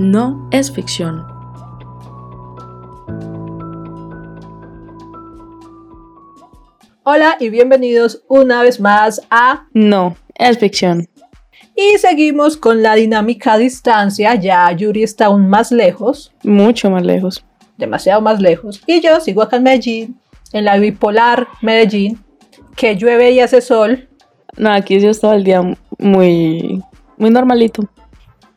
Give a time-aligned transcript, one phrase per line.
[0.00, 1.26] no es ficción.
[7.02, 11.06] Hola y bienvenidos una vez más a No es ficción.
[11.76, 14.34] Y seguimos con la dinámica a distancia.
[14.36, 17.44] Ya Yuri está aún más lejos, Mucho más lejos.
[17.76, 18.82] demasiado más lejos.
[18.86, 20.20] Y yo sigo acá en Medellín,
[20.54, 22.18] en la bipolar Medellín,
[22.74, 24.08] que llueve y hace sol.
[24.56, 25.60] No, aquí sí estaba el día
[25.98, 26.82] muy,
[27.18, 27.86] muy normalito.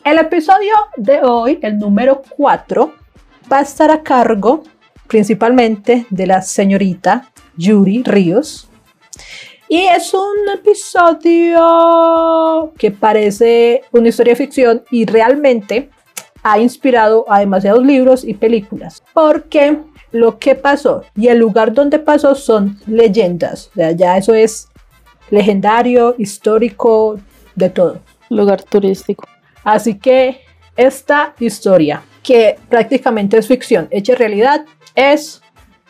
[0.04, 2.94] El episodio de hoy, el número 4,
[3.50, 4.64] va a estar a cargo
[5.08, 8.68] principalmente de la señorita Yuri Ríos.
[9.70, 11.54] Y es un episodio
[12.78, 15.90] que parece una historia de ficción y realmente
[16.44, 19.02] ha inspirado a demasiados libros y películas.
[19.14, 19.78] Porque
[20.12, 23.70] lo que pasó y el lugar donde pasó son leyendas.
[23.70, 24.68] O sea, ya eso es
[25.30, 27.22] legendario, histórico,
[27.56, 28.00] de todo.
[28.30, 29.33] Lugar turístico.
[29.64, 30.42] Así que
[30.76, 35.42] esta historia, que prácticamente es ficción hecha realidad, es,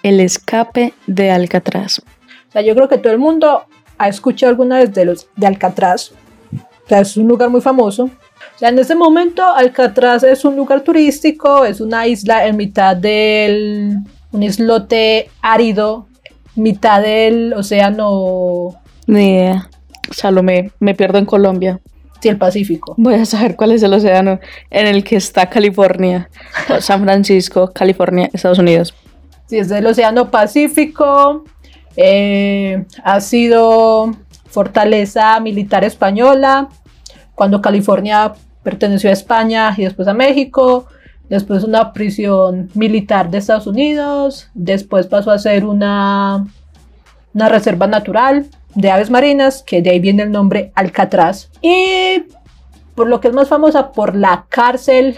[0.03, 1.99] El escape de Alcatraz.
[1.99, 3.63] o sea, yo creo que todo el mundo
[3.97, 6.11] ha escuchado alguna vez de los de Alcatraz.
[6.51, 8.03] O sea, es un lugar muy famoso.
[8.03, 12.95] O sea, en este momento Alcatraz es un lugar turístico, es una isla en mitad
[12.95, 13.97] del
[14.31, 16.07] un islote árido,
[16.55, 18.75] mitad del océano,
[19.07, 19.69] Ni idea.
[20.11, 21.79] Salomé, me pierdo en Colombia.
[22.29, 22.95] El Pacífico.
[22.97, 26.29] Voy a saber cuál es el océano en el que está California.
[26.79, 28.93] San Francisco, California, Estados Unidos.
[29.47, 31.43] Sí, es del Océano Pacífico.
[31.95, 34.11] eh, ha sido
[34.47, 36.69] fortaleza militar española
[37.35, 40.87] cuando California perteneció a España y después a México.
[41.29, 44.49] Después una prisión militar de Estados Unidos.
[44.53, 46.45] Después pasó a ser una,
[47.33, 51.49] una reserva natural de aves marinas, que de ahí viene el nombre Alcatraz.
[51.61, 52.23] Y
[52.95, 55.17] por lo que es más famosa, por la cárcel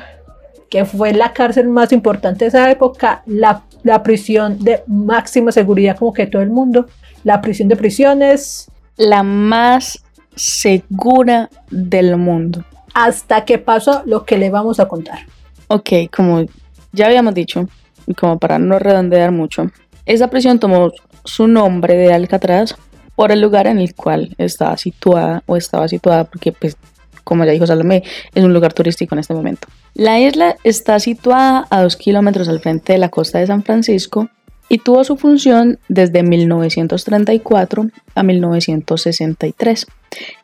[0.69, 5.97] que fue la cárcel más importante de esa época, la, la prisión de máxima seguridad
[5.97, 6.87] como que todo el mundo,
[7.23, 10.03] la prisión de prisiones, La más
[10.35, 12.63] segura del mundo.
[12.93, 15.19] hasta que pasó lo que le vamos a contar.
[15.67, 16.45] Ok, como
[16.91, 17.67] ya habíamos dicho,
[18.07, 19.69] y como para no redondear mucho,
[20.05, 20.91] esa prisión tomó
[21.23, 22.75] su nombre de Alcatraz
[23.15, 26.77] por el lugar en el cual estaba situada o estaba situada, porque pues,
[27.23, 28.03] como ya dijo Salomé,
[28.33, 29.67] es un lugar turístico en este momento.
[29.93, 34.29] La isla está situada a dos kilómetros al frente de la costa de San Francisco
[34.67, 39.87] y tuvo su función desde 1934 a 1963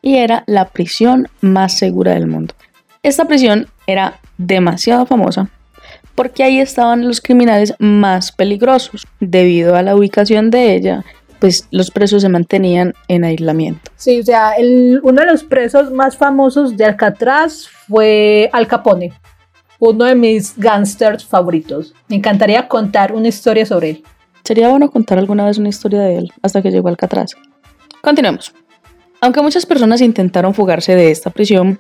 [0.02, 2.54] y era la prisión más segura del mundo.
[3.04, 5.50] Esta prisión era demasiado famosa
[6.16, 9.08] porque ahí estaban los criminales más peligrosos.
[9.20, 11.04] Debido a la ubicación de ella,
[11.42, 13.92] pues los presos se mantenían en aislamiento.
[13.98, 19.12] Sí, o sea, el- uno de los presos más famosos de Alcatraz fue Al Capone,
[19.80, 21.94] uno de mis gangsters favoritos.
[22.08, 24.04] Me encantaría contar una historia sobre él.
[24.44, 27.32] Sería bueno contar alguna vez una historia de él hasta que llegó a Alcatraz.
[28.02, 28.54] Continuemos.
[29.20, 31.80] Aunque muchas personas intentaron fugarse de esta prisión,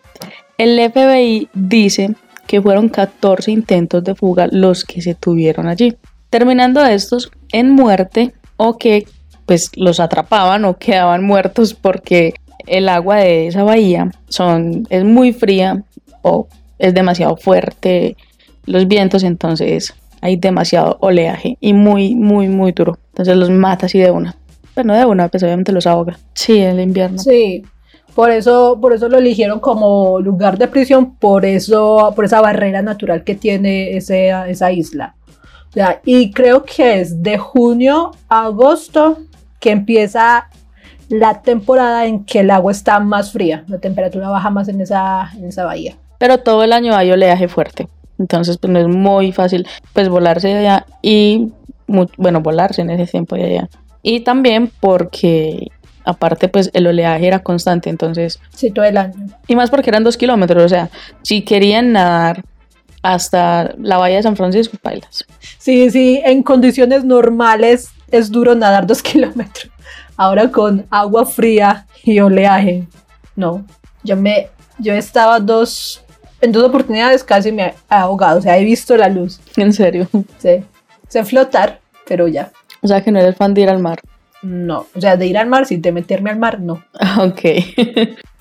[0.58, 2.16] el FBI dice
[2.48, 5.96] que fueron 14 intentos de fuga los que se tuvieron allí,
[6.30, 9.06] terminando estos en muerte o que
[9.46, 12.34] pues los atrapaban o quedaban muertos porque
[12.68, 15.84] el agua de esa bahía son, es muy fría
[16.22, 16.48] o
[16.80, 18.16] es demasiado fuerte
[18.66, 23.00] los vientos, entonces hay demasiado oleaje y muy, muy, muy duro.
[23.10, 24.36] Entonces los mata así de una.
[24.76, 26.18] Pero no de una, pues obviamente los ahoga.
[26.34, 27.18] Sí, en el invierno.
[27.20, 27.64] Sí,
[28.16, 32.82] por eso, por eso lo eligieron como lugar de prisión, por eso, por esa barrera
[32.82, 35.16] natural que tiene ese- esa isla.
[35.76, 39.18] O y creo que es de junio a agosto
[39.62, 40.50] que empieza
[41.08, 45.30] la temporada en que el agua está más fría, la temperatura baja más en esa,
[45.38, 45.96] en esa bahía.
[46.18, 47.88] Pero todo el año hay oleaje fuerte.
[48.20, 51.52] Entonces, pues no es muy fácil pues volarse de allá y,
[52.18, 53.70] bueno, volarse en ese tiempo de allá.
[54.04, 55.68] Y también porque,
[56.06, 57.90] aparte, pues el oleaje era constante.
[57.90, 59.14] Entonces, Sí, todo el año.
[59.48, 60.64] y más porque eran dos kilómetros.
[60.64, 60.90] O sea,
[61.24, 62.44] si querían nadar
[63.04, 65.26] hasta la bahía de San Francisco, bailas.
[65.58, 69.72] Sí, sí, en condiciones normales es duro nadar dos kilómetros.
[70.18, 72.88] Ahora con agua fría y oleaje,
[73.36, 73.66] no.
[74.04, 76.04] Yo me, yo estaba dos,
[76.42, 79.40] en dos oportunidades casi me he ahogado, o sea, he visto la luz.
[79.58, 80.08] En serio.
[80.38, 80.64] Sí.
[81.08, 82.52] Sé flotar, pero ya.
[82.82, 84.00] O sea, que no eres fan de ir al mar.
[84.42, 84.88] No.
[84.96, 86.84] O sea, de ir al mar, sí, de meterme al mar, no.
[87.20, 87.42] Ok.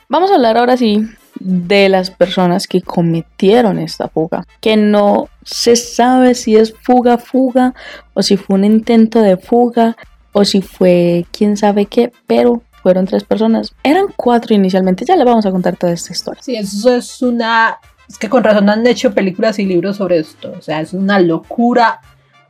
[0.08, 1.06] Vamos a hablar ahora sí
[1.40, 4.46] de las personas que cometieron esta fuga.
[4.60, 7.74] Que no se sabe si es fuga, fuga,
[8.14, 9.96] o si fue un intento de fuga,
[10.32, 13.74] o si fue quién sabe qué, pero fueron tres personas.
[13.82, 16.42] Eran cuatro inicialmente, ya le vamos a contar toda esta historia.
[16.42, 17.78] Sí, eso es una
[18.08, 20.52] Es que con razón han hecho películas y libros sobre esto.
[20.56, 22.00] O sea, es una locura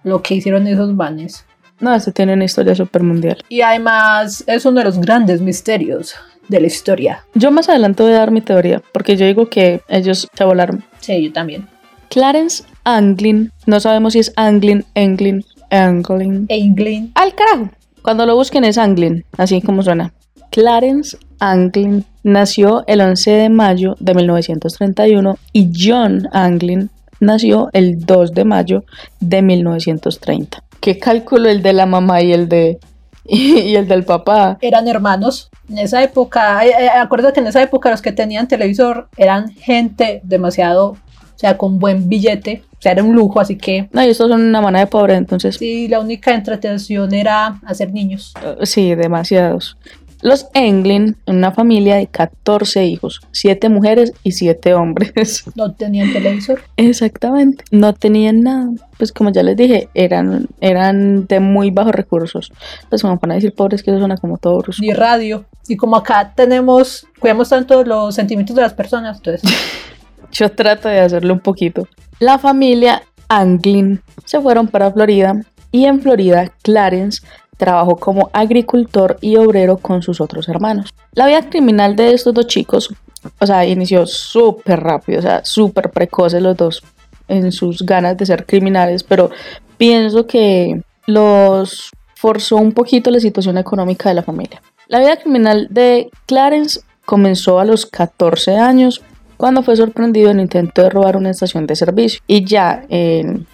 [0.02, 1.44] lo que hicieron esos manes.
[1.78, 3.43] No, este tiene una historia súper mundial.
[3.48, 6.14] Y además es uno de los grandes misterios
[6.50, 7.25] de la historia.
[7.35, 10.85] Yo más adelante voy a dar mi teoría, porque yo digo que ellos se volaron.
[11.00, 11.67] Sí, yo también.
[12.08, 16.49] Clarence Anglin, no sabemos si es Anglin, Anglin, Anglin.
[16.50, 17.12] Anglin.
[17.14, 17.70] Al carajo.
[18.02, 20.12] Cuando lo busquen es Anglin, así como suena.
[20.50, 28.32] Clarence Anglin nació el 11 de mayo de 1931 y John Anglin nació el 2
[28.32, 28.85] de mayo
[29.20, 30.64] de 1930.
[30.81, 32.81] ¿Qué cálculo el de la mamá y el de
[33.25, 34.58] y el del papá?
[34.61, 35.50] Eran hermanos.
[35.69, 39.52] En esa época, eh, eh, acuérdate que en esa época los que tenían televisor eran
[39.52, 40.99] gente demasiado, o
[41.38, 42.64] sea, con buen billete.
[42.72, 45.14] O sea, era un lujo, así que No, y estos son una manera de pobre,
[45.14, 48.32] entonces sí, la única entretención era hacer niños.
[48.62, 49.76] sí, demasiados.
[50.22, 55.44] Los Anglin, una familia de 14 hijos, 7 mujeres y 7 hombres.
[55.55, 56.62] No tenían televisor.
[56.76, 58.70] Exactamente, no tenían nada.
[58.99, 62.52] Pues como ya les dije, eran, eran de muy bajos recursos.
[62.88, 64.82] Pues como para decir pobres, que eso suena como todo brusco.
[64.82, 65.44] ni radio.
[65.69, 69.43] Y como acá tenemos, cuidamos tanto los sentimientos de las personas, entonces
[70.32, 71.88] Yo trato de hacerlo un poquito.
[72.19, 75.40] La familia Anglin se fueron para Florida
[75.72, 77.22] y en Florida Clarence
[77.60, 80.92] trabajó como agricultor y obrero con sus otros hermanos.
[81.12, 82.92] La vida criminal de estos dos chicos,
[83.38, 86.82] o sea, inició súper rápido, o sea, súper precoces los dos
[87.28, 89.30] en sus ganas de ser criminales, pero
[89.76, 94.62] pienso que los forzó un poquito la situación económica de la familia.
[94.88, 99.02] La vida criminal de Clarence comenzó a los 14 años
[99.36, 103.46] cuando fue sorprendido en intento de robar una estación de servicio y ya en,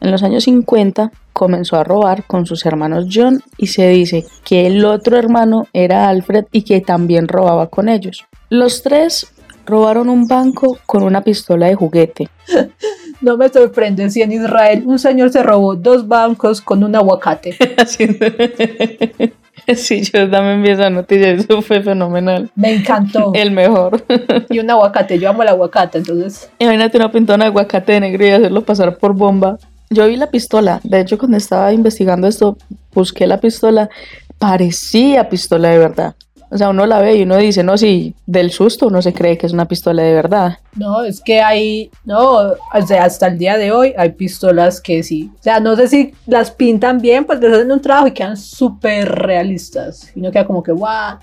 [0.00, 4.66] en los años 50 comenzó a robar con sus hermanos John y se dice que
[4.66, 8.26] el otro hermano era Alfred y que también robaba con ellos.
[8.48, 9.32] Los tres
[9.66, 12.28] robaron un banco con una pistola de juguete.
[13.20, 17.56] no me sorprende si en Israel un señor se robó dos bancos con un aguacate.
[19.76, 22.50] Sí, yo también vi esa noticia, eso fue fenomenal.
[22.54, 23.32] Me encantó.
[23.34, 24.02] El mejor.
[24.48, 28.26] Y un aguacate, yo amo el aguacate, entonces Imagínate una pintona de aguacate de negro
[28.26, 29.58] y hacerlo pasar por bomba.
[29.92, 30.80] Yo vi la pistola.
[30.84, 32.56] De hecho, cuando estaba investigando esto,
[32.94, 33.90] busqué la pistola.
[34.38, 36.14] Parecía pistola de verdad.
[36.52, 39.38] O sea, uno la ve y uno dice, no, si del susto uno se cree
[39.38, 40.58] que es una pistola de verdad.
[40.74, 45.04] no, es que hay, no, o sea, hasta el día de hoy hay pistolas que
[45.04, 48.12] sí, o sea, no sé si las pintan bien, pues les hacen un trabajo y
[48.12, 51.18] quedan súper realistas, y no queda como que, what,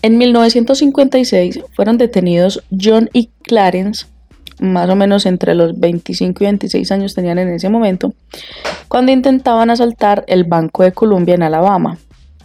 [0.00, 4.06] En 1956 fueron detenidos John y Clarence,
[4.60, 8.12] más o menos entre los 25 y 26 años tenían en ese momento,
[8.88, 11.98] cuando intentaban asaltar el Banco de Columbia en Alabama.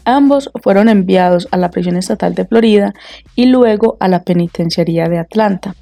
[0.06, 2.94] Ambos fueron enviados a la prisión estatal de Florida
[3.36, 5.76] y luego a la penitenciaría de Atlanta.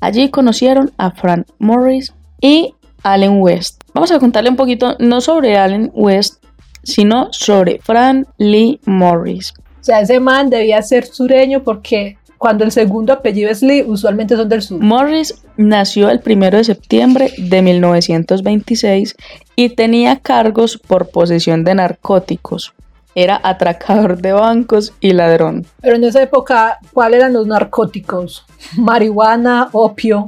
[0.00, 3.82] Allí conocieron a Frank Morris y Allen West.
[3.92, 6.42] Vamos a contarle un poquito, no sobre Allen West,
[6.82, 9.52] sino sobre Frank Lee Morris.
[9.80, 14.36] o sea, ese man debía ser sureño porque cuando el segundo apellido es Lee, usualmente
[14.36, 14.82] son del sur.
[14.82, 19.16] Morris nació el 1 de septiembre de 1926
[19.56, 22.74] y tenía cargos por posesión de narcóticos.
[23.14, 25.66] Era atracador de bancos y ladrón.
[25.80, 28.44] Pero en esa época, ¿cuáles eran los narcóticos?
[28.76, 30.26] Marihuana, opio.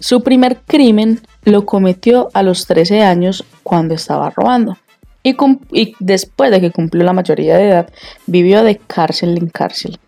[0.00, 4.76] Su primer crimen lo cometió a los 13 años cuando estaba robando.
[5.22, 7.90] Y, después de que cumplió la mayoría de edad,
[8.26, 9.98] vivió de cárcel en cárcel.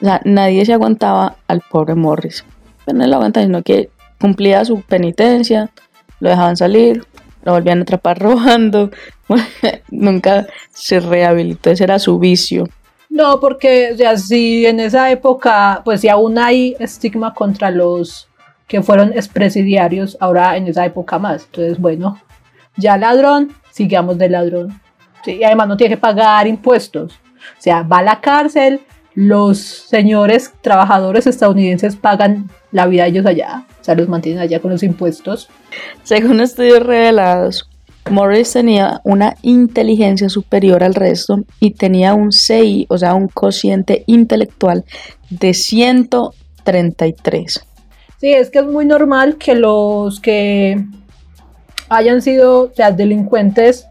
[0.00, 2.44] O sea, nadie se aguantaba al pobre Morris.
[2.84, 5.70] Pero no lo aguantaban, sino que cumplía su penitencia,
[6.20, 7.04] lo dejaban salir,
[7.42, 8.90] lo volvían a atrapar robando.
[9.90, 12.68] Nunca se rehabilitó, ese era su vicio.
[13.08, 18.28] No, porque o sea, si en esa época, pues si aún hay estigma contra los
[18.66, 21.44] que fueron expresidiarios, ahora en esa época más.
[21.46, 22.20] Entonces, bueno,
[22.76, 24.80] ya ladrón, sigamos de ladrón.
[25.24, 27.14] Sí, y además no tiene que pagar impuestos.
[27.14, 28.80] O sea, va a la cárcel,
[29.16, 33.64] los señores trabajadores estadounidenses pagan la vida de ellos allá.
[33.80, 35.48] O sea, los mantienen allá con los impuestos.
[36.02, 37.70] Según estudios revelados,
[38.10, 44.04] Morris tenía una inteligencia superior al resto y tenía un CI, o sea, un cociente
[44.06, 44.84] intelectual
[45.30, 47.64] de 133.
[48.20, 50.84] Sí, es que es muy normal que los que
[51.88, 53.86] hayan sido o sea, delincuentes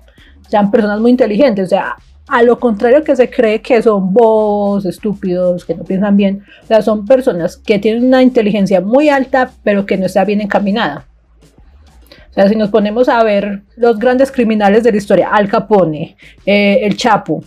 [0.50, 1.66] sean personas muy inteligentes.
[1.66, 1.96] O sea,
[2.28, 6.44] a lo contrario que se cree que son bobos, estúpidos, que no piensan bien.
[6.64, 10.42] O sea, son personas que tienen una inteligencia muy alta, pero que no está bien
[10.42, 11.06] encaminada.
[12.32, 16.18] O sea, si nos ponemos a ver los grandes criminales de la historia, Al Capone,
[16.46, 17.44] eh, El Chapo,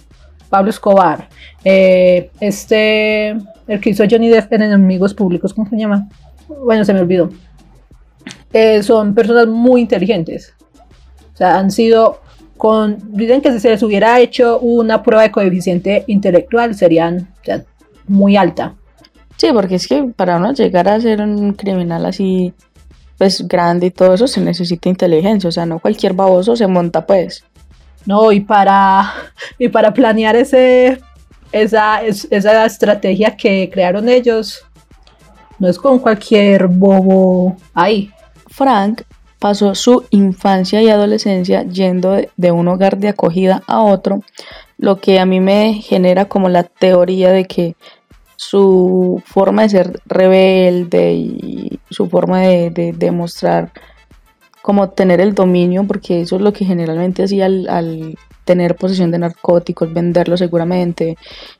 [0.49, 1.29] Pablo Escobar,
[1.63, 3.31] eh, este,
[3.67, 6.09] el que hizo Johnny Depp en Enemigos Públicos, ¿cómo se llama?
[6.65, 7.31] Bueno, se me olvidó.
[8.53, 10.55] eh, son personas muy inteligentes.
[11.35, 12.21] O sea, han sido
[12.59, 17.33] con, dicen que si se les hubiera hecho una prueba de coeficiente intelectual serían
[18.07, 18.75] muy alta.
[19.37, 22.53] Sí, porque es que para uno llegar a ser un criminal así,
[23.17, 25.49] pues grande y todo eso, se necesita inteligencia.
[25.49, 27.45] O sea, no cualquier baboso se monta, pues.
[28.05, 29.13] No, y para,
[29.59, 31.01] y para planear ese,
[31.53, 34.65] esa, esa estrategia que crearon ellos,
[35.59, 38.11] no es con cualquier bobo ahí.
[38.49, 39.03] Frank
[39.39, 44.23] pasó su infancia y adolescencia yendo de, un hogar de acogida a otro,
[44.79, 47.77] lo que a mí me genera como la teoría de que
[48.37, 53.73] su forma de ser rebelde y su forma de, demostrar
[54.63, 59.19] como tener el dominio, porque eso es lo que generalmente hacía al, tener posesión de
[59.19, 61.17] narcóticos, venderlo seguramente,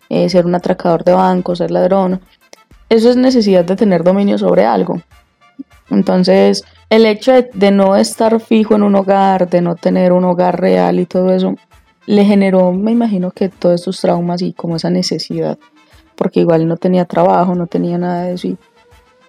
[0.09, 2.21] eh, ser un atracador de bancos, ser ladrón.
[2.89, 5.03] Eso es necesidad de tener dominio sobre algo.
[5.91, 10.61] Entonces, el hecho de, no estar fijo en un hogar, de no tener un hogar
[10.61, 11.55] real y todo eso,
[12.07, 15.59] le generó, me imagino que todos esos traumas y como esa necesidad,
[16.17, 18.57] porque igual no tenía trabajo, no tenía nada de eso y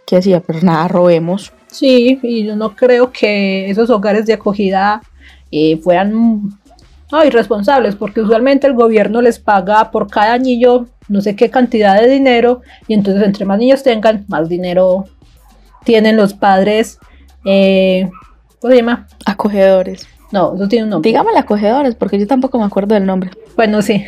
[0.06, 0.40] ¿qué hacía?
[0.40, 1.52] Pero nada, robemos.
[1.68, 5.02] Sí, y yo no creo que esos hogares de acogida
[5.52, 6.50] eh, fueran
[7.26, 12.08] irresponsables, porque usualmente el gobierno les paga por cada niño no sé qué cantidad de
[12.08, 15.06] dinero y entonces entre más niños tengan, más dinero
[15.84, 17.00] tienen los padres
[17.46, 18.10] eh,
[18.60, 19.08] ¿Cómo se llama?
[19.26, 20.08] Acogedores.
[20.32, 21.10] No, eso tiene un nombre.
[21.10, 23.32] Dígame acogedores, porque yo tampoco me acuerdo del nombre.
[23.56, 24.04] Bueno, sí.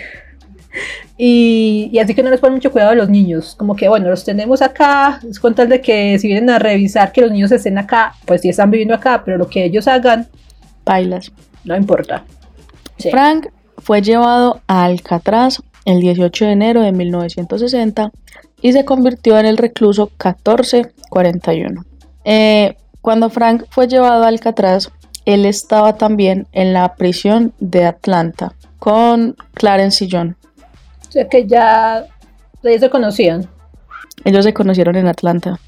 [1.18, 3.56] Y, así que no les ponen mucho cuidado a los niños.
[3.56, 5.20] Como que, bueno, los tenemos acá.
[5.30, 8.42] Es con tal de que si vienen a revisar que los niños estén acá, pues
[8.42, 10.28] sí están viviendo acá, pero lo que ellos hagan.
[10.86, 11.32] Bailas.
[11.64, 12.24] No importa.
[13.10, 13.48] Frank
[13.78, 18.12] fue llevado a Alcatraz el 18 de enero de 1960
[18.62, 21.86] y se convirtió en el recluso 1441.
[22.24, 24.92] Eh, cuando Frank fue llevado a Alcatraz,
[25.26, 30.36] él estaba también en la prisión de Atlanta con Clarence y John.
[31.08, 32.06] O sea que ya
[32.64, 33.48] ellos se conocían.
[34.24, 35.60] Ellos se conocieron en Atlanta.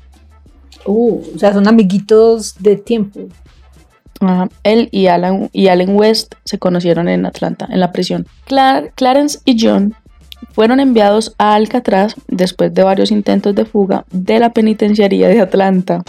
[0.86, 3.22] Uh, o sea, son amiguitos de tiempo.
[4.64, 8.26] Él y Alan, y Allen West se conocieron en Atlanta, en la prisión.
[8.46, 9.96] Clarence y John
[10.52, 16.04] fueron enviados a Alcatraz después de varios intentos de fuga de la penitenciaría de Atlanta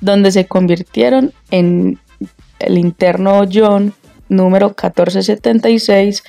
[0.00, 1.98] donde se convirtieron en
[2.58, 3.94] el interno John
[4.28, 6.22] número 1476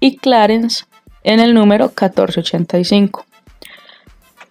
[0.00, 0.84] y Clarence
[1.22, 3.26] en el número 1485.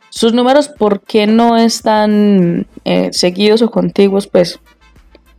[0.09, 4.27] Sus números, ¿por qué no están eh, seguidos o contiguos?
[4.27, 4.59] Pues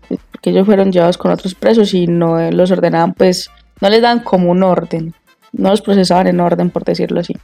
[0.08, 4.20] porque ellos fueron llevados con otros presos y no los ordenaban, pues no les dan
[4.20, 5.14] como un orden,
[5.56, 7.34] no los procesaban en orden, por decirlo así.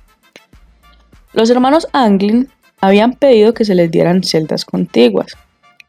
[1.33, 2.49] Los hermanos Anglin
[2.81, 5.37] habían pedido que se les dieran celdas contiguas,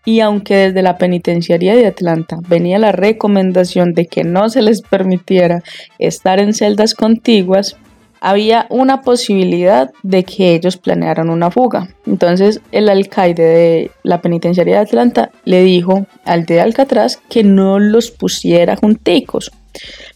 [0.06, 4.82] y aunque desde la penitenciaría de Atlanta venía la recomendación de que no se les
[4.82, 5.64] permitiera
[6.00, 7.78] estar en celdas contiguas,
[8.20, 11.90] había una posibilidad de que ellos planearan una fuga.
[12.06, 17.80] Entonces el alcaide de la penitenciaría de Atlanta le dijo al de Alcatraz que no
[17.80, 19.52] los pusiera junticos.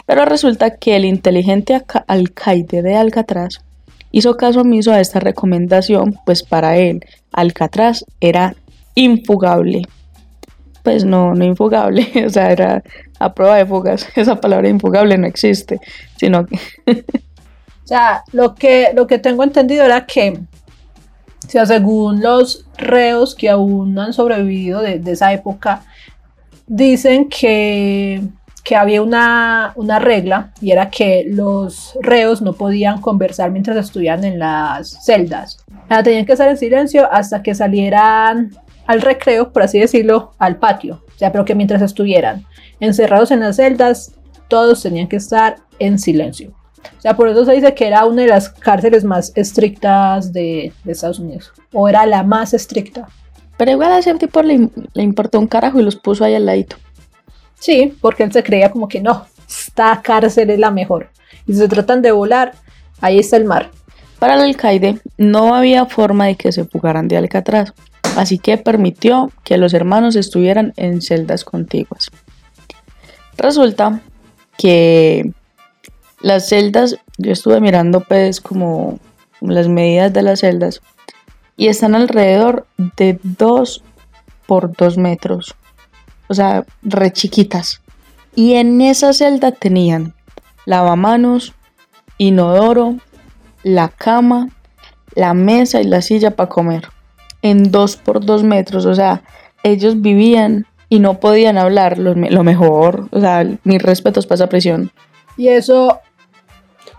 [0.06, 3.62] Pero resulta que el inteligente alcaide de Alcatraz
[4.12, 8.56] hizo caso omiso a esta recomendación, pues para él Alcatraz era
[8.96, 9.84] infugable.
[10.84, 12.84] Pues no, no infugable, o sea, era
[13.20, 14.08] a prueba de fugas.
[14.16, 15.80] Esa palabra infugable no existe,
[16.18, 16.56] sino que...
[16.88, 20.40] o sea, lo que, lo que tengo entendido era que,
[21.46, 25.84] o sea, según los reos que aún han sobrevivido de, esa época,
[26.68, 28.22] dicen que,
[28.66, 34.24] que había una, una, regla y era que los reos no podían conversar mientras estuvieran
[34.24, 35.64] en las celdas.
[36.04, 38.58] Tenían que estar en silencio hasta que salieran
[38.88, 41.04] al recreo, por así decirlo, al patio.
[41.16, 42.44] O sea, pero que mientras estuvieran
[42.80, 44.14] encerrados en las celdas,
[44.48, 46.52] todos tenían que estar en silencio.
[46.98, 50.74] O sea, por eso se dice que era una de las cárceles más estrictas de,
[50.86, 51.54] Estados Unidos.
[51.72, 53.08] O era la más estricta.
[53.58, 56.48] Pero igual a ese tipo le, le, importó un carajo y los puso ahí al
[56.48, 56.78] ladito.
[57.60, 61.10] Sí, porque él se creía como que no, esta cárcel es la mejor.
[61.48, 62.54] Y si se tratan de volar,
[63.02, 63.72] ahí está el mar.
[64.20, 67.74] Para el alcaide no había forma de que se fugaran de Alcatraz
[68.16, 72.10] así que permitió que los hermanos estuvieran en celdas contiguas.
[73.38, 74.02] Resulta
[74.58, 75.32] que
[76.22, 79.00] las celdas, yo estuve mirando pues como
[79.42, 80.82] las medidas de las celdas
[81.58, 82.66] y están alrededor
[82.98, 83.84] de 2
[84.48, 85.56] por 2 metros,
[86.28, 87.82] o sea, re chiquitas.
[88.36, 90.14] Y en esa celda tenían
[90.66, 91.54] lavamanos,
[92.18, 92.98] inodoro,
[93.64, 94.50] la cama,
[95.16, 96.90] la mesa y la silla para comer
[97.46, 99.22] en dos por dos metros, o sea,
[99.62, 103.08] ellos vivían y no podían hablar lo, lo mejor.
[103.12, 104.92] O sea, mis respetos para esa prisión.
[105.38, 106.00] Y eso,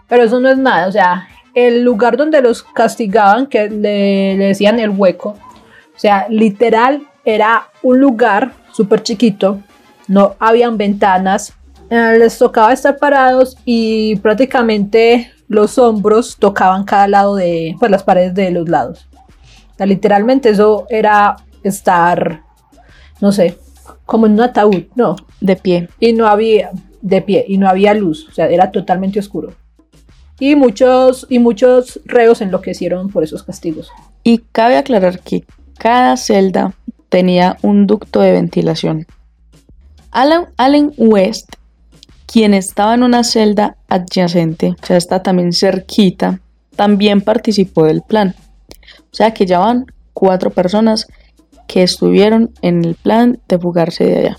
[0.06, 4.44] pero eso no es nada, o sea, el lugar donde los castigaban, que le, le
[4.46, 9.62] decían el hueco, o sea, literal era un lugar súper chiquito,
[10.06, 11.54] no habían ventanas,
[11.88, 18.02] eh, les tocaba estar parados y prácticamente los hombros tocaban cada lado de pues, las
[18.02, 19.08] paredes de los lados.
[19.72, 22.42] O sea, literalmente eso era estar,
[23.20, 23.58] no sé,
[24.04, 25.16] como en un ataúd, no.
[25.40, 25.88] De pie.
[25.98, 29.54] Y no había, de pie, y no había luz, o sea, era totalmente oscuro.
[30.38, 33.90] Y muchos, y muchos reos enloquecieron por esos castigos.
[34.22, 35.44] Y cabe aclarar que
[35.78, 36.74] cada celda
[37.08, 39.06] tenía un ducto de ventilación.
[40.10, 41.54] Alan, Allen West,
[42.26, 46.40] quien estaba en una celda adyacente, o sea, está también cerquita,
[46.74, 48.34] también participó del plan.
[49.12, 51.06] O sea que ya van cuatro personas
[51.66, 54.38] que estuvieron en el plan de fugarse de allá.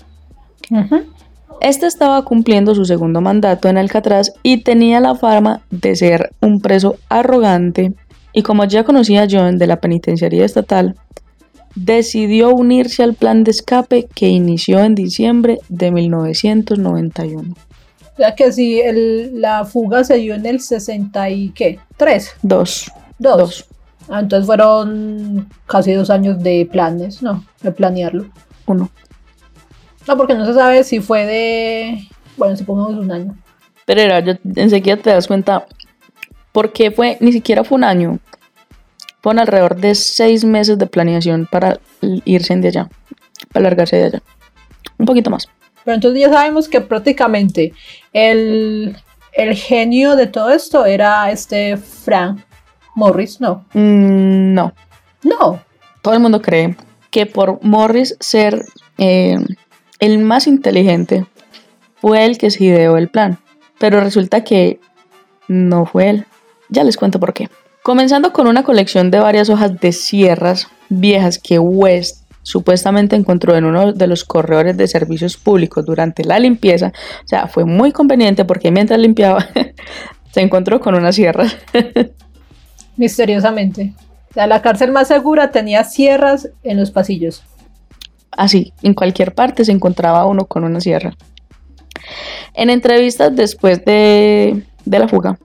[1.60, 6.60] Este estaba cumpliendo su segundo mandato en Alcatraz y tenía la fama de ser un
[6.60, 7.94] preso arrogante
[8.32, 10.94] y como ya conocía John de la penitenciaría estatal,
[11.84, 17.54] decidió unirse al plan de escape que inició en diciembre de 1991.
[17.54, 18.82] O sea que si
[19.32, 22.34] la fuga se dio en el 60 y qué, ¿Tres?
[22.42, 22.90] Dos.
[23.18, 23.66] Dos.
[24.08, 27.44] Ah, entonces fueron casi dos años de planes, ¿no?
[27.60, 28.26] De planearlo.
[28.66, 28.88] Uno.
[30.06, 32.08] No, porque no se sabe si fue de.
[32.36, 33.36] Bueno, si pongamos un año.
[33.84, 35.66] Pero era, yo, enseguida te das cuenta.
[36.52, 38.18] Porque fue, ni siquiera fue un año.
[39.28, 41.78] Fueron alrededor de seis meses de planeación para
[42.24, 42.88] irse de allá.
[43.52, 44.22] Para largarse de allá.
[44.96, 45.46] Un poquito más.
[45.84, 47.74] Pero entonces ya sabemos que prácticamente
[48.14, 48.96] el,
[49.34, 52.40] el genio de todo esto era este Frank
[52.94, 53.66] Morris, ¿no?
[53.74, 54.72] Mm, no.
[55.22, 55.62] No.
[56.00, 56.74] Todo el mundo cree
[57.10, 58.64] que por Morris ser
[58.96, 59.36] eh,
[60.00, 61.26] el más inteligente
[61.96, 63.38] fue el que se ideó el plan,
[63.78, 64.80] pero resulta que
[65.48, 66.26] no fue él.
[66.70, 67.50] Ya les cuento por qué.
[67.88, 73.64] Comenzando con una colección de varias hojas de sierras viejas que West supuestamente encontró en
[73.64, 76.92] uno de los corredores de servicios públicos durante la limpieza.
[77.24, 79.48] O sea, fue muy conveniente porque mientras limpiaba
[80.32, 81.46] se encontró con una sierra.
[82.98, 83.94] Misteriosamente.
[84.32, 87.42] O sea, la cárcel más segura tenía sierras en los pasillos.
[88.32, 91.16] Así, en cualquier parte se encontraba uno con una sierra.
[92.52, 95.38] En entrevistas después de, la fuga,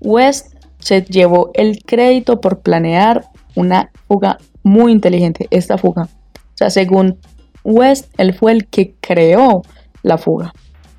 [0.00, 0.51] West
[0.82, 6.08] se llevó el crédito por planear una fuga muy inteligente, esta fuga.
[6.34, 7.18] O sea, según
[7.64, 9.62] West, él fue el que creó
[10.02, 10.52] la fuga.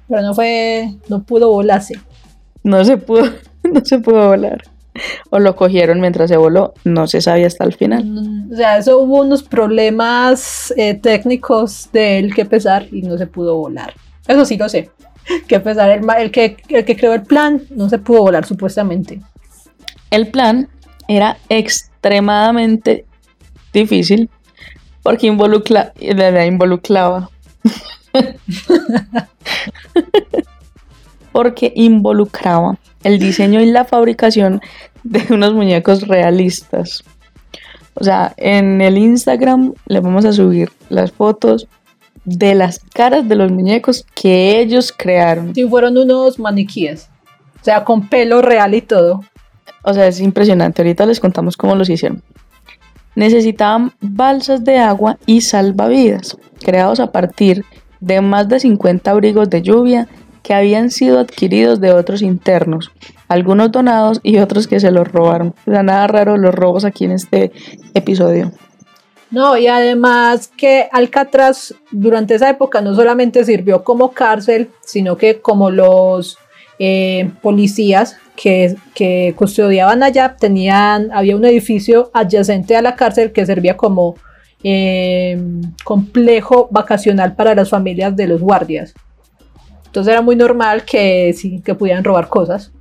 [0.08, 2.00] Pero no fue, no pudo volarse.
[2.63, 3.24] No se pudo,
[3.63, 4.62] no se pudo volar
[5.30, 8.06] o lo cogieron mientras se voló, no se sabía hasta el final.
[8.06, 13.17] Mm, o sea, eso hubo unos problemas eh, técnicos de él que pesar y no
[13.17, 13.93] se pudo volar.
[14.28, 14.89] Eso sí lo sé.
[15.48, 19.22] Que pesar el, el, que, el que creó el plan no se pudo volar supuestamente.
[20.13, 20.69] El plan
[21.08, 23.04] era extremadamente
[23.73, 24.30] difícil
[25.02, 27.32] porque involucra, involucraba.
[31.32, 34.62] porque involucraba el diseño y la fabricación
[35.02, 37.04] de unos muñecos realistas.
[37.95, 41.67] O sea, en el Instagram le vamos a subir las fotos
[42.23, 45.56] de las caras de los muñecos que ellos crearon.
[45.56, 47.10] Sí, fueron unos maniquíes.
[47.60, 49.21] O sea, con pelo real y todo.
[49.84, 50.82] O sea, es impresionante.
[50.82, 52.21] Ahorita les contamos cómo los hicieron.
[53.15, 57.63] Necesitaban balsas de agua y salvavidas, creados a partir
[57.99, 60.08] de más de 50 abrigos de lluvia
[60.41, 62.91] que habían sido adquiridos de otros internos,
[63.28, 65.56] algunos donados y otros que se los robaron.
[65.65, 67.52] O sea, nada raro los robos aquí en este
[67.93, 68.52] episodio.
[69.32, 75.39] No, y además que Alcatraz durante esa época no solamente sirvió como cárcel, sino que
[75.39, 76.38] como los
[76.78, 83.46] eh, policías que, que, custodiaban allá tenían, había un edificio adyacente a la cárcel que
[83.46, 84.15] servía como
[84.63, 85.38] eh,
[85.84, 88.93] complejo vacacional para las familias de los guardias.
[89.86, 92.72] Entonces era muy normal que, sí, que pudieran robar cosas.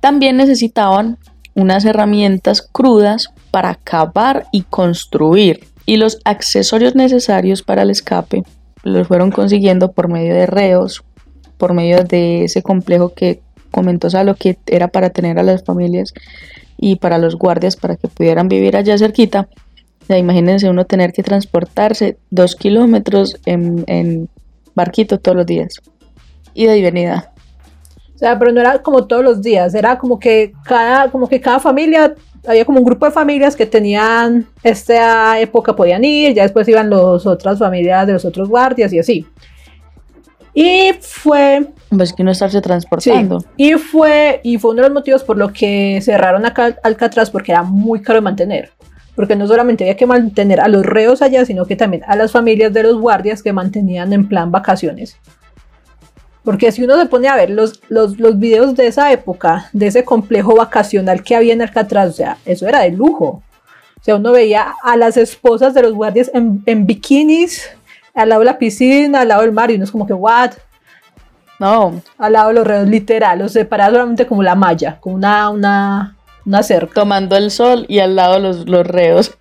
[0.00, 1.18] También necesitaban
[1.54, 5.66] unas herramientas crudas para cavar y construir.
[5.86, 8.42] Y los accesorios necesarios para el escape
[8.82, 11.02] los fueron consiguiendo por medio de reos,
[11.56, 13.40] por medio de ese complejo que
[13.74, 16.14] comentó Salo que era para tener a las familias
[16.78, 19.48] y para los guardias para que pudieran vivir allá cerquita.
[20.08, 24.28] imagínense uno tener que transportarse dos kilómetros en, en
[24.76, 25.80] barquito todos los días
[26.54, 27.32] y de venida.
[28.14, 31.40] O sea, pero no era como todos los días, era como que cada, como que
[31.40, 32.14] cada familia,
[32.46, 36.90] había como un grupo de familias que tenían esta época podían ir, ya después iban
[36.90, 39.26] las otras familias de los otros guardias y así.
[40.54, 43.40] Y fue Pues que no estarse transportando.
[43.40, 47.30] Sí, y fue, y fue uno de los motivos por lo que cerraron acá Alcatraz
[47.30, 48.70] porque era muy caro de mantener.
[49.16, 52.32] Porque no solamente había que mantener a los reos allá, sino que también a las
[52.32, 55.16] familias de los guardias que mantenían en plan vacaciones.
[56.44, 59.86] Porque si uno se pone a ver los, los, los videos de esa época, de
[59.86, 63.42] ese complejo vacacional que había en Alcatraz, o sea, eso era de lujo.
[64.00, 67.70] O sea, uno veía a las esposas de los guardias en, en bikinis,
[68.14, 70.52] al lado de la piscina, al lado del mar, y uno es como que, ¿what?
[71.58, 75.50] No, Al lado de los reos, literal, los separaba solamente como la malla, como una,
[75.50, 76.94] una, una cerca.
[76.94, 79.34] tomando el sol y al lado los, los reos.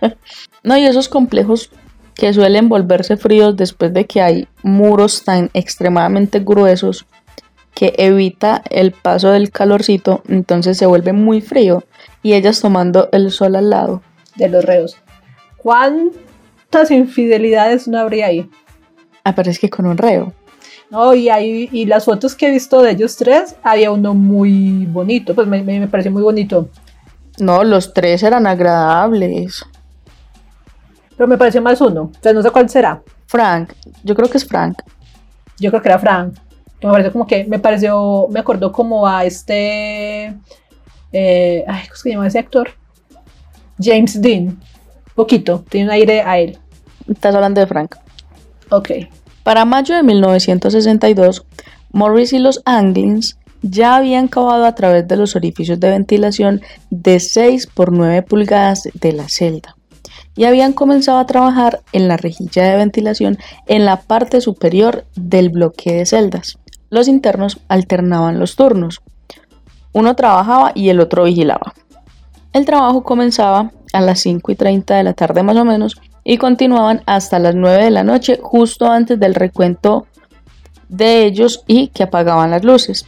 [0.62, 1.70] no, y esos complejos
[2.14, 7.06] que suelen volverse fríos después de que hay muros tan extremadamente gruesos
[7.74, 11.82] que evita el paso del calorcito, entonces se vuelve muy frío
[12.22, 14.02] y ellas tomando el sol al lado.
[14.36, 14.96] de los reos.
[16.74, 18.50] ¿Cuántas infidelidades no habría ahí?
[19.22, 20.32] Ah, pero es que con un reo.
[20.90, 24.84] No, y, ahí, y las fotos que he visto de ellos tres, había uno muy
[24.86, 26.68] bonito, pues me, me, me pareció muy bonito.
[27.38, 29.64] No, los tres eran agradables.
[31.16, 33.00] Pero me pareció más uno, entonces no sé cuál será.
[33.26, 33.70] Frank,
[34.02, 34.82] yo creo que es Frank.
[35.60, 36.34] Yo creo que era Frank.
[36.82, 40.34] Me pareció como que, me pareció, me acordó como a este,
[41.12, 42.70] eh, ay, ¿cómo se llama ese actor?
[43.80, 44.60] James Dean.
[45.14, 46.58] Poquito, tiene un aire a él.
[47.08, 47.96] Estás hablando de Frank.
[48.70, 48.90] Ok.
[49.42, 51.44] Para mayo de 1962,
[51.92, 57.20] Morris y los Anglins ya habían cavado a través de los orificios de ventilación de
[57.20, 59.76] 6 por 9 pulgadas de la celda
[60.36, 65.50] y habían comenzado a trabajar en la rejilla de ventilación en la parte superior del
[65.50, 66.58] bloque de celdas.
[66.90, 69.00] Los internos alternaban los turnos.
[69.92, 71.72] Uno trabajaba y el otro vigilaba.
[72.52, 76.38] El trabajo comenzaba a las 5 y 30 de la tarde más o menos y
[76.38, 80.06] continuaban hasta las 9 de la noche justo antes del recuento
[80.88, 83.06] de ellos y que apagaban las luces.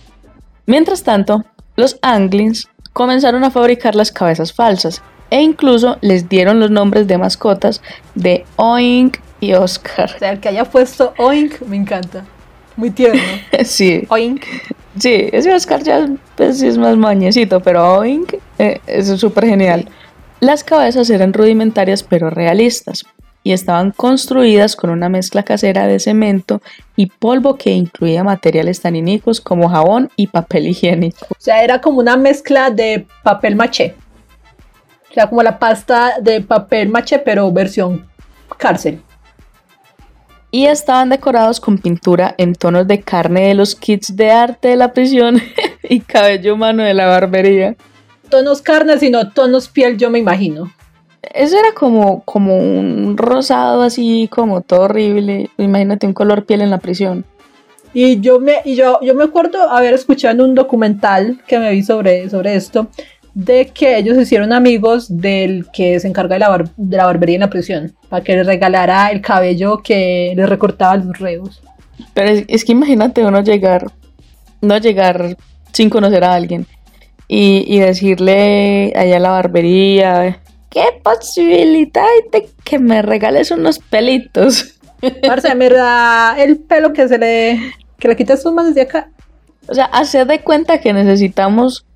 [0.66, 1.44] Mientras tanto,
[1.76, 7.18] los Anglins comenzaron a fabricar las cabezas falsas e incluso les dieron los nombres de
[7.18, 7.82] mascotas
[8.14, 10.12] de Oink y Oscar.
[10.14, 12.24] O sea, el que haya puesto Oink me encanta.
[12.76, 13.22] Muy tierno.
[13.64, 14.44] sí, Oink.
[14.98, 19.88] sí, ese Oscar ya pues, es más mañecito, pero Oink eh, es súper genial.
[20.40, 23.04] Las cabezas eran rudimentarias pero realistas
[23.42, 26.60] y estaban construidas con una mezcla casera de cemento
[26.96, 31.26] y polvo que incluía materiales tan inicuos como jabón y papel higiénico.
[31.30, 33.94] O sea, era como una mezcla de papel maché.
[35.10, 38.06] O sea, como la pasta de papel maché, pero versión
[38.58, 39.00] cárcel.
[40.50, 44.76] Y estaban decorados con pintura en tonos de carne de los kits de arte de
[44.76, 45.40] la prisión
[45.88, 47.76] y cabello humano de la barbería.
[48.28, 50.72] Tonos carne, sino tonos piel, yo me imagino.
[51.34, 55.50] Eso era como, como un rosado así, como todo horrible.
[55.58, 57.24] Imagínate un color piel en la prisión.
[57.92, 61.70] Y yo me, y yo, yo me acuerdo haber escuchado en un documental que me
[61.72, 62.88] vi sobre, sobre esto,
[63.32, 67.06] de que ellos se hicieron amigos del que se encarga de la, bar- de la
[67.06, 71.18] barbería en la prisión, para que les regalara el cabello que les recortaba a los
[71.18, 71.62] reos.
[72.12, 73.86] Pero es, es que imagínate uno llegar,
[74.60, 75.36] no llegar
[75.72, 76.66] sin conocer a alguien
[77.28, 83.78] y, y decirle allá a la barbería, ¿qué posibilidad hay de que me regales unos
[83.78, 84.78] pelitos?
[85.26, 89.10] Parce, me da el pelo que se le, que le quita estos manos de acá.
[89.68, 91.86] O sea, hacer de cuenta que necesitamos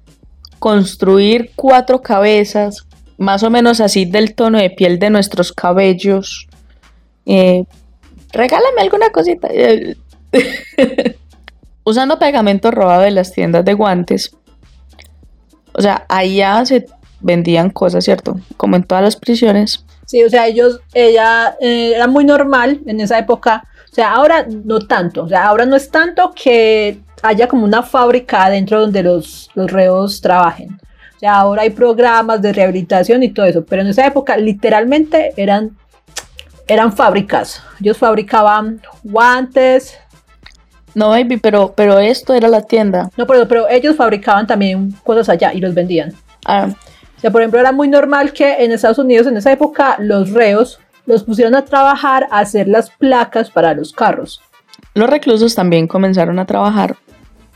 [0.59, 6.49] construir cuatro cabezas, más o menos así del tono de piel de nuestros cabellos.
[7.27, 7.65] Eh,
[8.33, 9.49] regálame alguna cosita.
[11.85, 14.37] Usando pegamento robado de las tiendas de guantes.
[15.81, 16.87] O sea, allá se
[17.21, 18.39] vendían cosas, ¿cierto?
[18.59, 19.83] Como en todas las prisiones.
[20.05, 23.65] Sí, o sea, ellos, ella, eh, era muy normal en esa época.
[23.91, 25.25] O sea, ahora no tanto.
[25.25, 29.73] O sea, ahora no es tanto que haya como una fábrica adentro donde los, los
[29.73, 30.79] reos trabajen.
[31.17, 33.65] O sea, ahora hay programas de rehabilitación y todo eso.
[33.65, 35.79] Pero en esa época, literalmente, eran,
[36.69, 37.63] eran fábricas.
[37.81, 39.97] Ellos fabricaban guantes.
[40.95, 43.11] No, baby, pero, pero esto era la tienda.
[43.17, 46.13] No, pero, pero ellos fabricaban también cosas allá y los vendían.
[46.47, 46.69] Ah,
[47.17, 50.31] O sea, por ejemplo, era muy normal que en Estados Unidos en esa época los
[50.33, 54.41] reos los pusieron a trabajar a hacer las placas para los carros.
[54.95, 56.97] Los reclusos también comenzaron a trabajar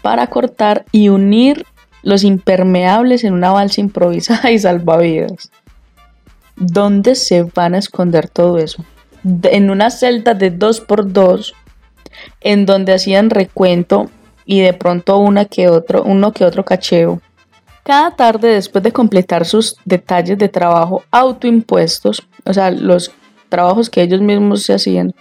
[0.02, 1.64] para cortar y unir
[2.02, 5.50] los impermeables en una balsa improvisada y salvavidas.
[6.56, 8.84] ¿Dónde se van a esconder todo eso?
[9.44, 11.54] En una celda de 2x2
[12.40, 14.10] en donde hacían recuento
[14.44, 17.20] y de pronto una que otro, uno que otro cacheo.
[17.84, 23.12] Cada tarde, después de completar sus detalles de trabajo autoimpuestos, o sea, los
[23.48, 25.14] trabajos que ellos mismos se hacían,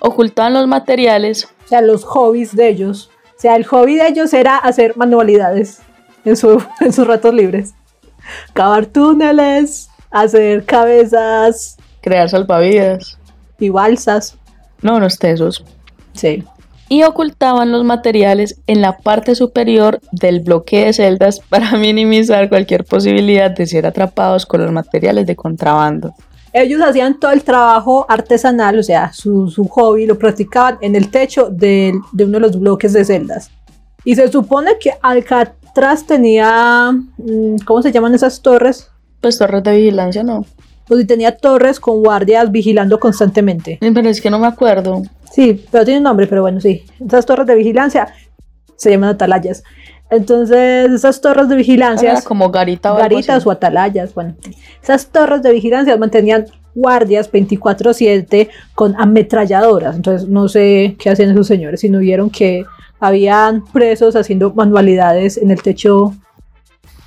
[0.00, 1.48] ocultaban los materiales.
[1.64, 3.10] O sea, los hobbies de ellos.
[3.36, 5.80] O sea, el hobby de ellos era hacer manualidades
[6.24, 7.74] en, su, en sus ratos libres.
[8.54, 11.76] Cavar túneles, hacer cabezas.
[12.00, 13.18] Crear salvavidas.
[13.58, 14.36] Y balsas.
[14.82, 15.64] No, unos tesos.
[16.16, 16.44] Sí
[16.88, 22.84] y ocultaban los materiales en la parte superior del bloque de celdas para minimizar cualquier
[22.84, 26.14] posibilidad de ser atrapados con los materiales de contrabando.
[26.52, 31.50] Ellos hacían todo el trabajo artesanal, o sea, su, hobby lo practicaban en el techo
[31.50, 33.50] de, uno de los bloques de celdas.
[34.04, 38.88] Y se supone que Alcatraz tenía, mm, ¿cómo se llaman esas torres?
[39.20, 40.46] Pues torres de vigilancia, no.
[40.86, 43.78] Pues si tenía torres con guardias vigilando constantemente.
[43.80, 45.02] Pero es que no me acuerdo.
[45.32, 46.84] Sí, pero tiene un nombre, pero bueno, sí.
[47.04, 48.08] Esas torres de vigilancia
[48.76, 49.62] se llaman atalayas.
[50.10, 52.12] Entonces, esas torres de vigilancia.
[52.12, 54.36] Era como garita o Garitas o atalayas, bueno.
[54.82, 59.96] Esas torres de vigilancia mantenían guardias 24-7 con ametralladoras.
[59.96, 62.64] Entonces, no sé qué hacían esos señores, si no vieron que
[63.00, 66.14] habían presos haciendo manualidades en el techo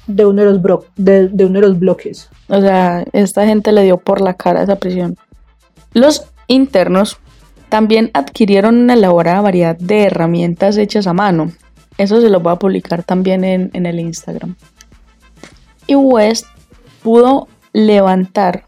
[0.09, 2.29] de uno de los, de, de uno de los bloques.
[2.47, 5.17] O sea, esta gente le dio por la cara a esa prisión.
[5.93, 7.17] Los internos
[7.69, 11.51] también adquirieron una elaborada variedad de herramientas hechas a mano.
[11.97, 14.55] Eso se lo voy a publicar también en, en el Instagram.
[15.85, 16.47] Y West
[17.03, 18.65] pudo levantar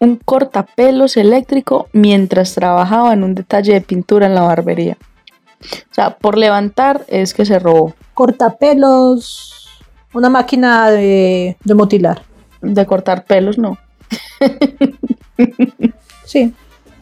[0.00, 4.96] un cortapelos eléctrico mientras trabajaba en un detalle de pintura en la barbería.
[5.60, 7.94] O sea, por levantar es que se robó.
[8.14, 9.57] Cortapelos,
[10.12, 12.22] una máquina de, de motilar.
[12.60, 13.78] De cortar pelos, no.
[16.24, 16.54] sí.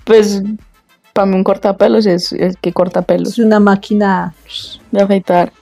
[0.04, 0.42] Pues
[1.16, 3.30] para mí un cortapelos es, es que cortapelos.
[3.30, 4.34] Es una máquina
[4.92, 5.52] de afeitar.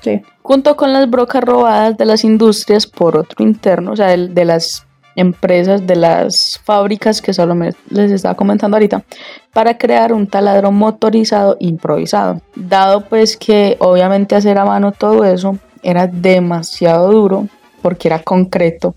[0.00, 0.22] Sí.
[0.42, 4.86] Junto con las brocas robadas de las industrias por otro interno, o sea, de, las
[5.16, 7.54] empresas, de las fábricas que solo
[7.90, 9.04] les estaba comentando ahorita,
[9.52, 12.40] para crear un taladro motorizado improvisado.
[12.54, 17.48] Dado pues que obviamente hacer a mano todo eso era demasiado duro
[17.82, 18.94] porque era concreto.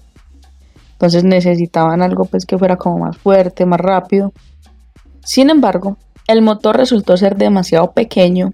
[0.93, 4.31] Entonces necesitaban algo pues que fuera como más fuerte, más rápido.
[5.23, 8.53] Sin embargo, el motor resultó ser demasiado pequeño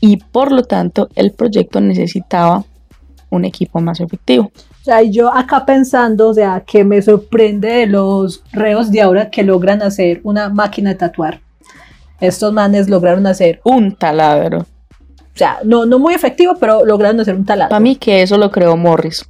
[0.00, 2.64] y por lo tanto el proyecto necesitaba
[3.30, 4.50] un equipo más efectivo.
[4.80, 9.30] O sea, yo acá pensando, o sea, que me sorprende de los reos de ahora
[9.30, 11.40] que logran hacer una máquina de tatuar.
[12.20, 14.66] Estos manes lograron hacer un taladro.
[15.38, 17.70] O sea, no, no muy efectivo, pero lograron hacer un taladro.
[17.70, 19.24] Para mí que eso lo creó Morris.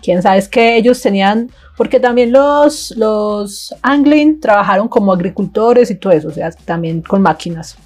[0.00, 5.96] Quién sabe, es que ellos tenían porque también los, los Anglin trabajaron como agricultores y
[5.96, 7.76] todo eso, o sea, también con máquinas.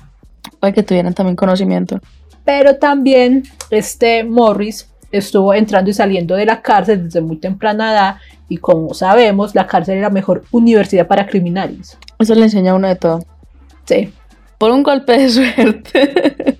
[0.60, 1.98] Para que tuvieran también conocimiento.
[2.44, 8.16] Pero también este Morris estuvo entrando y saliendo de la cárcel desde muy temprana edad
[8.48, 11.98] y como sabemos, la cárcel era la mejor universidad para criminales.
[12.20, 13.24] Eso le enseña a uno de todo.
[13.86, 14.12] Sí.
[14.56, 16.58] Por un golpe de suerte.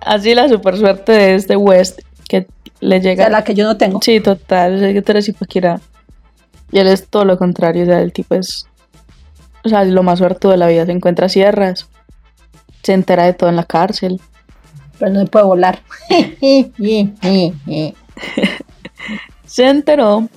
[0.00, 2.46] Así la super suerte de este West que
[2.80, 3.28] le llega.
[3.28, 4.00] la que yo no tengo.
[4.02, 4.76] Sí, total.
[4.76, 7.84] O sea, que tú eres Y él es todo lo contrario.
[7.84, 8.66] O sea, el tipo es.
[9.64, 10.86] O sea, lo más suerte de la vida.
[10.86, 11.88] Se encuentra sierras.
[12.82, 14.20] Se entera de todo en la cárcel.
[14.98, 15.80] Pero no puede volar.
[19.46, 20.28] se enteró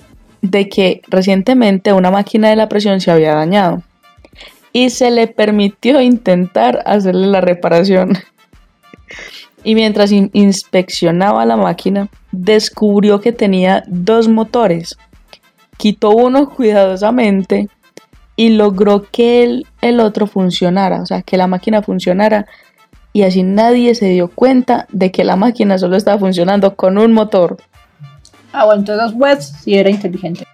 [0.42, 3.82] de que recientemente una máquina de la presión se había dañado.
[4.72, 8.16] Y se le permitió intentar hacerle la reparación
[9.62, 14.96] y mientras inspeccionaba la máquina, descubrió que tenía dos motores.
[15.76, 17.68] Quitó uno cuidadosamente
[18.36, 22.46] y logró que el, el otro funcionara, o sea, que la máquina funcionara
[23.12, 27.12] y así nadie se dio cuenta de que la máquina solo estaba funcionando con un
[27.12, 27.56] motor.
[28.52, 30.46] Ah, bueno, entonces West sí era inteligente.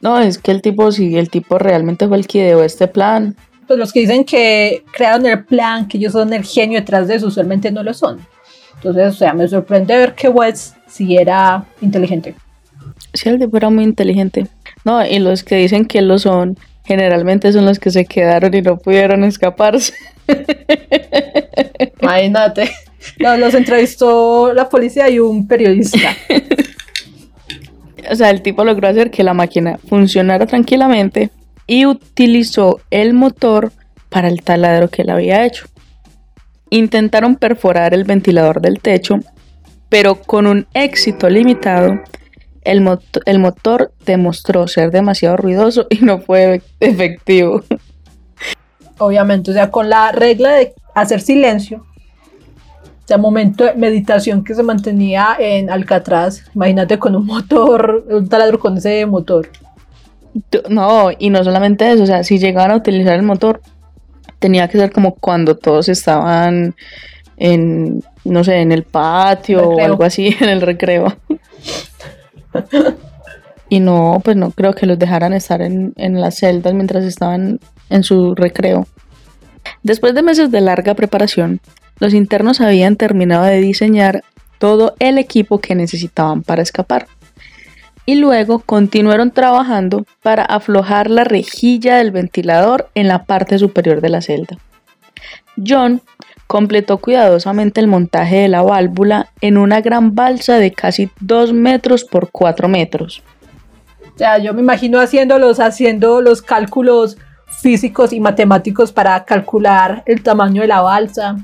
[0.00, 3.36] No, es que el tipo, sí, el tipo realmente fue el que ideó este plan.
[3.66, 7.16] Pues los que dicen que crearon el plan, que ellos son el genio detrás de
[7.16, 8.20] eso, usualmente no lo son.
[8.76, 12.34] Entonces, o sea, me sorprende ver que West sí era inteligente.
[13.14, 14.46] Sí, el tipo era muy inteligente.
[14.84, 18.60] No, y los que dicen que lo son, generalmente son los que se quedaron y
[18.60, 19.94] no pudieron escaparse.
[22.02, 22.70] Imagínate.
[23.18, 26.14] Los, los entrevistó la policía y un periodista.
[28.10, 31.30] o sea, el tipo logró hacer que la máquina funcionara tranquilamente
[31.66, 33.72] y utilizó el motor
[34.08, 35.66] para el taladro que él había hecho.
[36.70, 39.18] Intentaron perforar el ventilador del techo,
[39.88, 42.00] pero con un éxito limitado,
[42.64, 47.62] el, motor demostró ser demasiado ruidoso y no fue efectivo.
[48.98, 51.84] Obviamente, o sea, con la regla de hacer silencio,
[53.04, 56.44] O sea, momento de meditación que se mantenía en Alcatraz.
[56.54, 59.48] Imagínate con un motor, un taladro con ese motor.
[60.68, 63.60] No, y no solamente eso, o sea, si llegaban a utilizar el motor,
[64.38, 66.74] tenía que ser como cuando todos estaban
[67.36, 71.16] en, no sé, en el patio o algo así, en el recreo.
[73.68, 77.60] y no, pues no creo que los dejaran estar en, en las celdas mientras estaban
[77.90, 78.86] en su recreo.
[79.82, 81.60] Después de meses de larga preparación,
[81.98, 84.24] los internos habían terminado de diseñar
[84.58, 87.06] todo el equipo que necesitaban para escapar.
[88.06, 94.10] Y luego continuaron trabajando para aflojar la rejilla del ventilador en la parte superior de
[94.10, 94.58] la celda.
[95.66, 96.02] John
[96.46, 102.04] completó cuidadosamente el montaje de la válvula en una gran balsa de casi 2 metros
[102.04, 103.22] por 4 metros.
[104.14, 107.16] O sea, yo me imagino haciéndolos, haciendo los cálculos
[107.60, 111.36] físicos y matemáticos para calcular el tamaño de la balsa,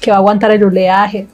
[0.00, 1.26] que va a aguantar el oleaje.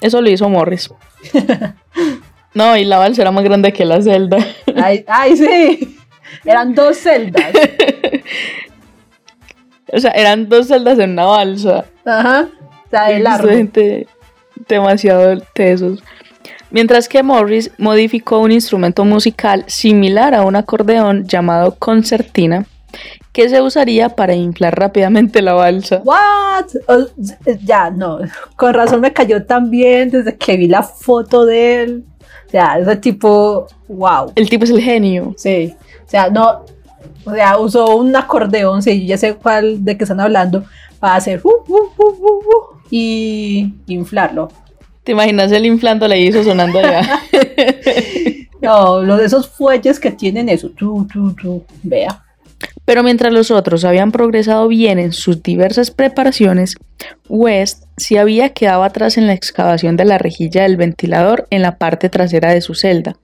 [0.00, 0.90] Eso lo hizo Morris.
[2.58, 4.38] no, y la balsa era más grande que la celda.
[4.82, 5.96] ay, ay, sí.
[6.44, 7.52] Eran dos celdas.
[9.92, 11.84] o sea, eran dos celdas en una balsa.
[12.04, 12.48] Ajá.
[12.86, 13.48] O sea, de largo.
[14.66, 16.02] demasiado tesos.
[16.72, 22.66] Mientras que Morris modificó un instrumento musical similar a un acordeón llamado concertina
[23.32, 26.02] que se usaría para inflar rápidamente la balsa.
[26.04, 26.66] What?
[27.62, 28.18] ya, no.
[28.56, 32.04] Con razón me cayó tan bien desde que vi la foto de él.
[32.48, 34.32] O sea, ese tipo, wow.
[34.34, 35.34] El tipo es el genio.
[35.36, 35.74] Sí.
[36.06, 36.64] O sea, no.
[37.24, 40.64] O sea, usó un acordeón, sí, ya sé cuál de qué están hablando,
[40.98, 44.48] para hacer uh, uh, uh, y inflarlo.
[45.04, 47.20] ¿Te imaginas él inflando le hizo sonando allá?
[48.62, 52.24] no, lo de esos fuelles que tienen eso, tú, tú, tú, vea.
[52.86, 56.76] Pero mientras los otros habían progresado bien en sus diversas preparaciones,
[57.28, 61.76] West se había quedado atrás en la excavación de la rejilla del ventilador en la
[61.76, 63.16] parte trasera de su celda.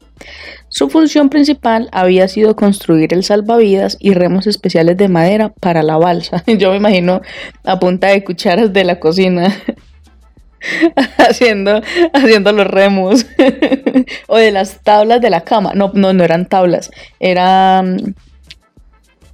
[0.69, 5.97] Su función principal había sido construir el salvavidas y remos especiales de madera para la
[5.97, 6.43] balsa.
[6.59, 7.21] Yo me imagino
[7.65, 9.55] a punta de cucharas de la cocina.
[11.19, 11.83] haciendo,
[12.15, 13.27] haciendo los remos
[14.29, 15.73] o de las tablas de la cama.
[15.75, 18.15] No, no, no eran tablas, eran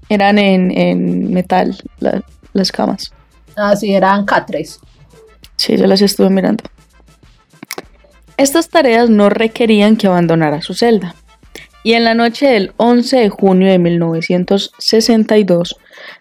[0.09, 1.76] eran en, metal
[2.53, 3.12] las camas.
[3.57, 4.81] Ah, sí, eran catres.
[5.61, 6.64] Sí, yo las estuve mirando.
[8.38, 11.14] Estas tareas no requerían que abandonara su celda.
[11.85, 15.77] Y en la noche del 11 de junio de 1962,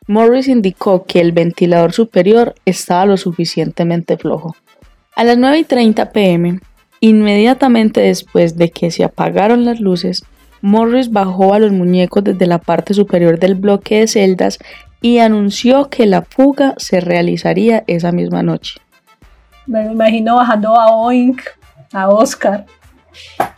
[0.08, 4.58] Morris indicó que el ventilador superior estaba lo suficientemente flojo.
[5.16, 6.60] A las 9.30 pm,
[7.00, 10.26] inmediatamente después de que se apagaron las luces,
[10.62, 14.60] Morris bajó a los muñecos desde la parte superior del bloque de celdas
[15.02, 18.82] y anunció que la fuga se realizaría esa misma noche.
[19.70, 21.42] Me imagino bajando a Oink,
[21.94, 22.66] a Oscar.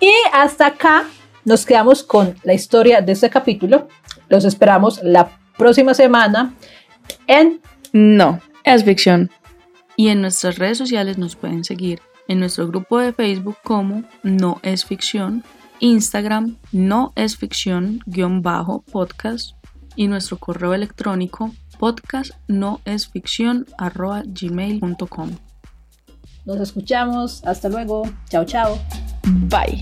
[0.01, 1.05] Y hasta acá
[1.45, 3.87] nos quedamos con la historia de este capítulo.
[4.27, 6.53] Los esperamos la próxima semana
[7.27, 7.61] en
[7.93, 9.31] No, es ficción.
[9.95, 14.59] Y en nuestras redes sociales nos pueden seguir en nuestro grupo de Facebook como No
[14.63, 15.45] es ficción
[15.79, 19.55] Instagram no es ficción guion bajo podcast
[19.95, 25.31] y nuestro correo electrónico podcast no es ficción arroba gmail.com.
[26.45, 27.43] Nos escuchamos.
[27.45, 28.03] Hasta luego.
[28.29, 28.77] Chao, chao.
[29.49, 29.81] Bye.